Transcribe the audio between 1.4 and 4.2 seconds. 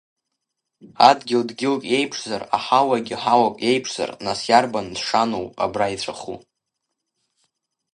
дгьылк еиԥшзар, аҳауагьы ҳауак еиԥшзар,